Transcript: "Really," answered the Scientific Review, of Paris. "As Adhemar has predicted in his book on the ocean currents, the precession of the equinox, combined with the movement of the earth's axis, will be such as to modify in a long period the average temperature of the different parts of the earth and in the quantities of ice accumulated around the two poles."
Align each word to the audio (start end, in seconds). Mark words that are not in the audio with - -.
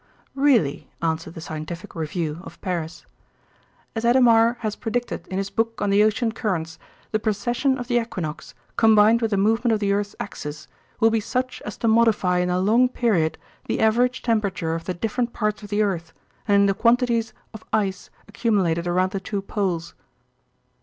"Really," 0.33 0.89
answered 1.03 1.35
the 1.35 1.41
Scientific 1.41 1.93
Review, 1.93 2.39
of 2.41 2.59
Paris. 2.61 3.05
"As 3.95 4.03
Adhemar 4.03 4.57
has 4.61 4.75
predicted 4.75 5.27
in 5.27 5.37
his 5.37 5.51
book 5.51 5.79
on 5.79 5.91
the 5.91 6.03
ocean 6.03 6.31
currents, 6.31 6.79
the 7.11 7.19
precession 7.19 7.77
of 7.77 7.87
the 7.87 7.99
equinox, 7.99 8.55
combined 8.77 9.21
with 9.21 9.29
the 9.29 9.37
movement 9.37 9.73
of 9.73 9.79
the 9.79 9.93
earth's 9.93 10.15
axis, 10.19 10.67
will 10.99 11.11
be 11.11 11.19
such 11.19 11.61
as 11.67 11.77
to 11.77 11.87
modify 11.87 12.39
in 12.39 12.49
a 12.49 12.59
long 12.59 12.89
period 12.89 13.37
the 13.67 13.79
average 13.79 14.23
temperature 14.23 14.73
of 14.73 14.85
the 14.85 14.95
different 14.95 15.33
parts 15.33 15.61
of 15.61 15.69
the 15.69 15.83
earth 15.83 16.13
and 16.47 16.55
in 16.55 16.65
the 16.65 16.73
quantities 16.73 17.31
of 17.53 17.63
ice 17.71 18.09
accumulated 18.27 18.87
around 18.87 19.11
the 19.11 19.19
two 19.19 19.39
poles." 19.43 19.93